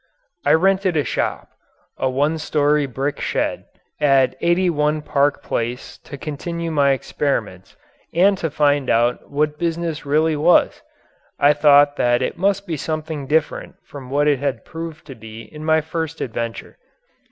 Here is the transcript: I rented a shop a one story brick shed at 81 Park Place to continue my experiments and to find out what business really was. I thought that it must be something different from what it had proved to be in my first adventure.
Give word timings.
I 0.47 0.55
rented 0.55 0.97
a 0.97 1.03
shop 1.03 1.51
a 1.95 2.09
one 2.09 2.39
story 2.39 2.87
brick 2.87 3.19
shed 3.21 3.65
at 3.99 4.35
81 4.41 5.03
Park 5.03 5.43
Place 5.43 5.99
to 5.99 6.17
continue 6.17 6.71
my 6.71 6.93
experiments 6.93 7.75
and 8.11 8.35
to 8.39 8.49
find 8.49 8.89
out 8.89 9.29
what 9.29 9.59
business 9.59 10.03
really 10.03 10.35
was. 10.35 10.81
I 11.37 11.53
thought 11.53 11.97
that 11.97 12.23
it 12.23 12.35
must 12.35 12.65
be 12.65 12.77
something 12.77 13.27
different 13.27 13.75
from 13.83 14.09
what 14.09 14.27
it 14.27 14.39
had 14.39 14.65
proved 14.65 15.05
to 15.05 15.13
be 15.13 15.43
in 15.43 15.63
my 15.63 15.81
first 15.81 16.19
adventure. 16.19 16.77